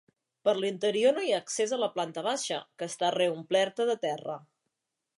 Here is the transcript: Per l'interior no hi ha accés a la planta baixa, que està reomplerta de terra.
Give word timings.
Per 0.47 0.53
l'interior 0.63 1.13
no 1.17 1.25
hi 1.25 1.29
ha 1.35 1.41
accés 1.43 1.75
a 1.77 1.79
la 1.83 1.91
planta 1.97 2.25
baixa, 2.31 2.59
que 2.79 2.91
està 2.95 3.15
reomplerta 3.19 3.91
de 3.93 4.01
terra. 4.09 4.43